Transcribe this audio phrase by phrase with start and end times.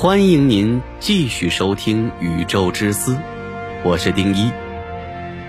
[0.00, 3.14] 欢迎您继续收听《宇宙之思》，
[3.84, 4.52] 我是丁一，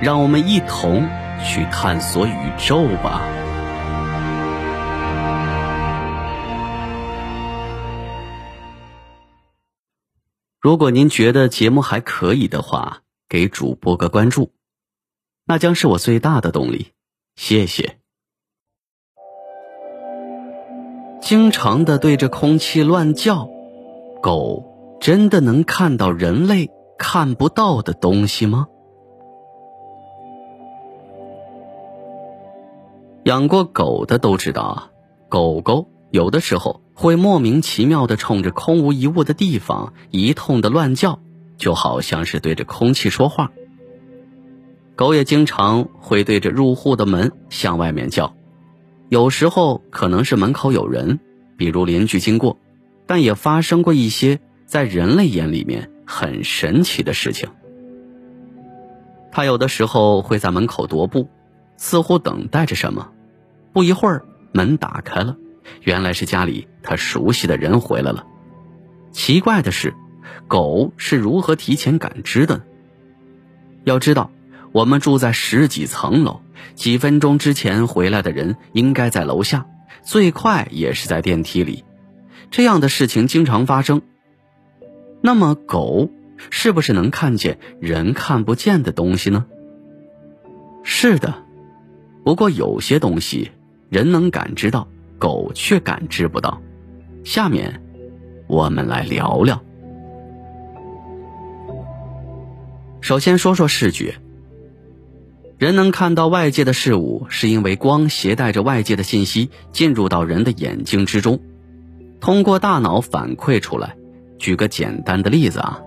[0.00, 1.04] 让我们一同
[1.44, 3.20] 去探索宇宙吧。
[10.60, 14.52] 如果您觉得节目还可以的话，给主播个关注，
[15.44, 16.92] 那将是我最大的动力。
[17.34, 17.98] 谢谢。
[21.20, 23.48] 经常的对着空气乱叫，
[24.26, 28.66] 狗真的能看到人类看不到的东西吗？
[33.22, 34.90] 养过狗的都知道啊，
[35.28, 41.20] 狗狗有的时候会莫名其妙的冲着空无一物的地方一通的乱叫，
[41.56, 43.52] 就好像是对着空气说话。
[44.96, 48.34] 狗也经常会对着入户的门向外面叫，
[49.08, 51.20] 有时候可能是门口有人，
[51.56, 52.58] 比如邻居经过，
[53.06, 57.48] 但也发生过一些在人类眼里面很神奇的事情。
[59.30, 61.28] 它有的时候会在门口踱步，
[61.76, 63.10] 似乎等待着什么。
[63.72, 65.36] 不一会儿，门打开了，
[65.82, 68.26] 原来是家里它熟悉的人回来了。
[69.12, 69.94] 奇怪的是，
[70.48, 72.62] 狗是如何提前感知的？
[73.84, 74.30] 要知道。
[74.72, 76.40] 我们住在十几层楼，
[76.74, 79.64] 几分钟之前回来的人应该在楼下，
[80.02, 81.82] 最快也是在电梯里。
[82.56, 84.00] 这样的事情经常发生。
[85.20, 86.08] 那么狗
[86.48, 89.44] 是不是能看见人看不见的东西呢？
[90.82, 91.44] 是的，
[92.24, 93.50] 不过有些东西
[93.90, 96.62] 人能感知到，狗却感知不到。
[97.24, 97.82] 下面
[98.46, 99.62] 我们来聊聊。
[103.02, 104.14] 首先说说视觉。
[105.58, 111.40] 人能看到外界的事物，是因为光携带着外界的信息进入到人的眼睛之中，
[112.26, 113.96] 通过大脑反馈出来。
[114.36, 115.80] 举个简单的例子啊，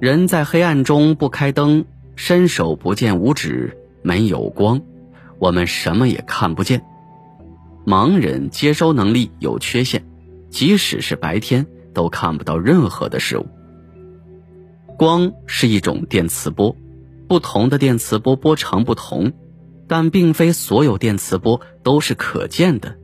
[0.00, 1.84] 人在黑暗中不开灯，
[2.16, 4.80] 伸手不见五指，没有光，
[5.38, 6.82] 我们什么也看不见。
[7.86, 10.04] 盲人接收能力有缺陷，
[10.50, 11.64] 即使是白天
[11.94, 13.46] 都看不到任何的事物。
[14.98, 16.76] 光是一种电磁波。
[17.28, 19.32] 不同的电磁波波长不同，
[19.86, 22.96] 但并非所有电磁波都是可见的。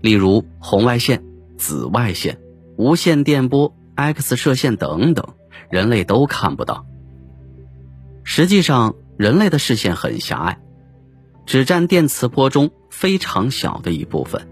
[0.00, 1.24] 例如红外线、
[1.56, 2.38] 紫外线、
[2.76, 5.34] 无线电波、X 射线等等，
[5.70, 6.86] 人类都看不到。
[8.22, 10.60] 实际上，人类的视线很狭隘，
[11.46, 14.46] 只占电磁波中非常小的一部分。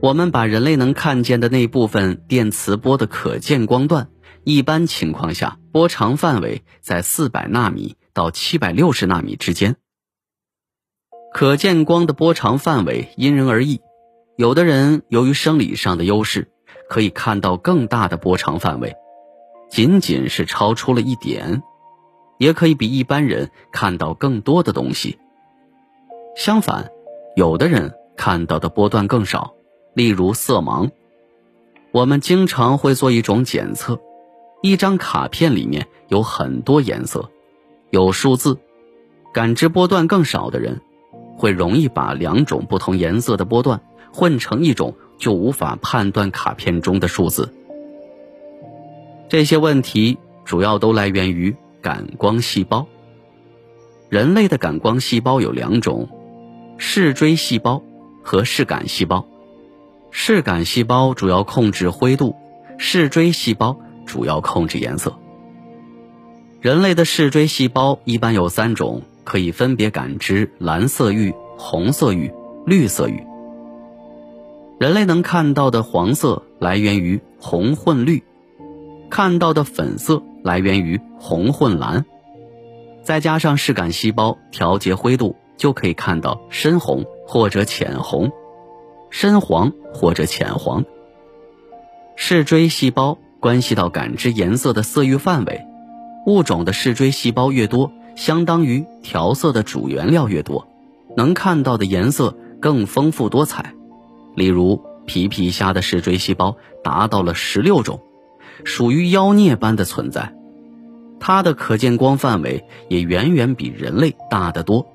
[0.00, 4.08] 我们把人类能看见的那部分电磁波的可见光段。
[4.44, 9.76] 一般情况下，波长范围在四百纳米到七百六十纳米之间。
[11.34, 13.80] 可见光的波长范围因人而异，
[14.40, 16.48] 有的人由于生理上的优势，
[16.88, 18.96] 可以看到更大的波长范围，
[19.68, 21.62] 仅仅是超出了一点，
[22.38, 25.18] 也可以比一般人看到更多的东西。
[26.34, 26.90] 相反，
[27.36, 29.52] 有的人看到的波段更少，
[29.92, 30.88] 例如色盲。
[31.92, 34.00] 我们经常会做一种检测。
[34.62, 37.28] 一张卡片里面有很多颜色，
[37.90, 38.56] 有数字，
[39.34, 40.80] 感知波段更少的人，
[41.36, 47.52] 会容易把两种不同颜色的波段混成一种，就无法判断卡片中的数字。
[49.28, 52.86] 这些问题主要都来源于感光细胞。
[54.08, 56.08] 人类的感光细胞有两种：
[56.78, 57.82] 视锥细胞
[58.22, 59.26] 和视感细胞。
[60.10, 62.34] 视感细胞主要控制灰度，
[62.78, 63.80] 视锥细胞。
[64.06, 65.16] 主要控制颜色。
[66.60, 72.32] 人类的视锥细胞一般有三种，可以分别感知蓝色域、红色域、
[72.66, 73.22] 绿色域。
[74.80, 78.24] 人类能看到的黄色来源于红混绿，
[79.10, 82.06] 看到的粉色来源于红混蓝，
[83.02, 88.32] 再加上视感细胞调节灰度，就可以看到深红或者浅红、
[89.10, 90.82] 深黄或者浅黄。
[92.16, 93.18] 视锥细胞。
[93.38, 95.66] 关系到感知颜色的色域范围，
[96.26, 100.68] 物种的视锥细胞越多，相当于调色的主原料越多，
[101.16, 103.72] 能看到的颜色更丰富多彩。
[104.34, 108.00] 例如，皮皮虾的视锥细胞达到了十六种，
[108.64, 110.34] 属于妖孽般的存在。
[111.18, 114.86] 它的可见光范围也远远比人类大得多。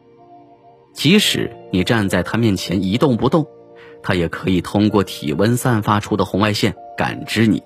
[0.93, 3.45] 即使你站在它面前一动不动，
[4.01, 7.61] 它也可以通过体温散发出的红外线感知你。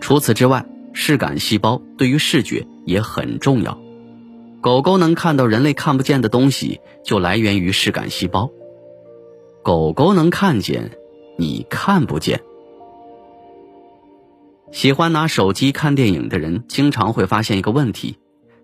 [0.00, 3.78] 除此之外，视感细胞对于视觉也很重要。
[4.60, 8.50] 狗狗能看到人类看不见的东西，就来源于视感细胞。
[9.68, 10.92] 狗狗能看见，
[11.36, 12.40] 你看不见。
[14.72, 18.16] 喜欢拿手机看电影的人，经常会发现一个问题：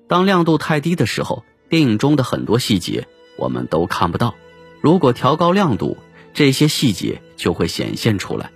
[0.09, 3.07] 当亮度太低的时候，电影中的很多细节
[3.37, 4.35] 我们都看不到。
[4.81, 5.99] 如果调高亮度，
[6.33, 8.51] 这些细节就会显现出来。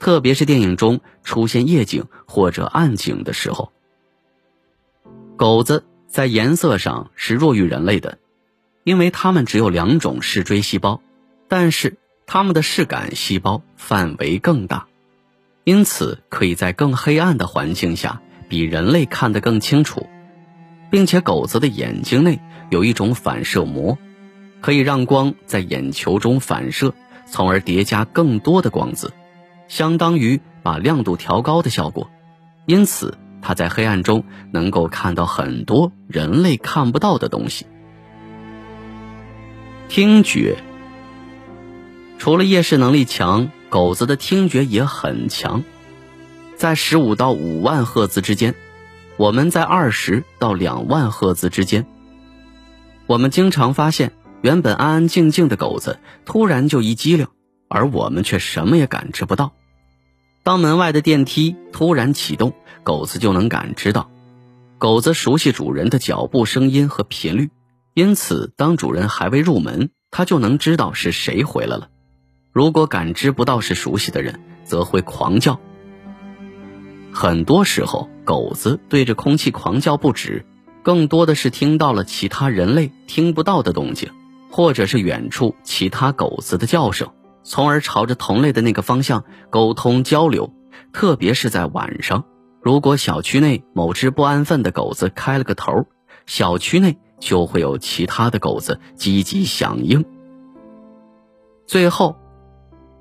[0.00, 3.70] 特别是电影中出现夜景或者暗景的时候，
[5.36, 8.18] 狗子在颜色上是弱于人类的，
[8.82, 11.00] 因为它们只有两种视锥细胞，
[11.48, 11.96] 但是
[12.26, 14.86] 它们的视感细胞范围更大，
[15.64, 20.06] 因此可以在更黑暗的环境下比人类看得更清楚，
[20.90, 22.40] 并且狗子的眼睛内
[22.70, 23.98] 有一种反射膜，
[24.60, 26.94] 可以让光在眼球中反射，
[27.26, 29.12] 从而叠加更多的光子。
[29.68, 32.08] 相当于把亮度调高的效果，
[32.66, 37.66] 因此它在黑暗中能够看到很多人类看不到的东西。
[39.88, 40.56] 听觉，
[42.18, 45.62] 除了夜视能力强，狗子的听觉也很强，
[46.56, 48.54] 在十五到五万赫兹之间，
[49.16, 51.86] 我们在二十到两万赫兹之间。
[53.06, 57.26] 我们经常发现，原本安安静静的狗子突然就一激灵。
[57.68, 59.52] 而我们却什么也感知不到。
[60.44, 62.52] 当门外的电梯突然启动，
[62.84, 64.08] 狗子就能感知到。
[64.78, 67.50] 狗子熟悉主人的脚步声音和频率，
[67.92, 71.88] 因此当主人还未入门，它就能知道是谁回来了。
[72.56, 75.60] 如果感知不到是熟悉的人，则会狂叫。
[77.12, 80.46] 很多时候，狗子对着空气狂叫不止，
[80.82, 84.10] 更多的是听到了其他人类听不到的动静，
[84.50, 87.10] 或者是远处其他狗子的叫声。
[87.42, 90.50] 从而朝着同类的那个方向沟通交流，
[90.94, 92.24] 特别是在晚上，
[92.62, 95.84] 如果小区内某只不安分的狗子开了个头，
[96.24, 100.06] 小区内就会有其他的狗子积极响应。
[101.66, 102.16] 最后，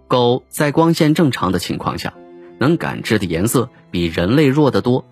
[0.07, 2.13] 狗在光线正常的情况下，
[2.60, 5.06] 能感知的颜色比人类弱得多，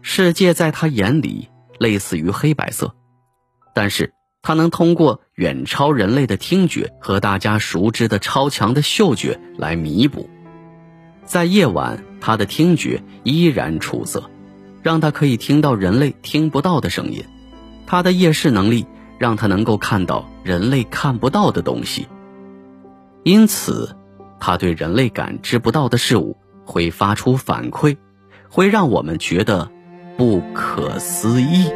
[0.00, 1.48] 世界在它眼里
[1.78, 2.94] 类似于黑白色，
[3.74, 4.12] 但是。
[4.44, 10.28] 它能通过远超人类的听觉和大家熟知的超强的嗅觉来弥补，
[11.24, 14.28] 在夜晚，它的听觉依然出色，
[14.82, 17.24] 让它可以听到人类听不到的声音。
[17.86, 18.84] 它的夜视能力
[19.16, 22.08] 让它能够看到人类看不到的东西，
[23.22, 23.94] 因此，
[24.44, 27.96] 它对人类感知不到的事物会发出反馈，
[28.50, 29.70] 会让我们觉得
[30.16, 31.70] 不可思议。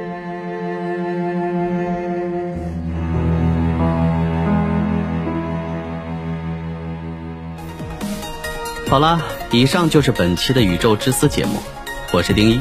[8.89, 9.23] 好了，
[9.53, 11.61] 以上就是本期的宇宙之思节目，
[12.13, 12.61] 我是丁一，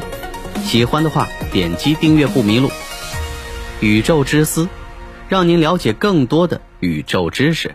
[0.62, 2.70] 喜欢的话点击订阅不迷路。
[3.80, 4.68] 宇宙之思，
[5.28, 7.74] 让您了解更多的宇宙知识。